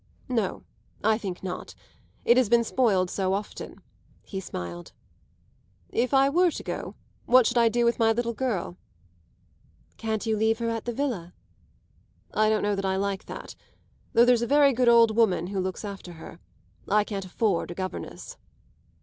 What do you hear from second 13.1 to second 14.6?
that though there's a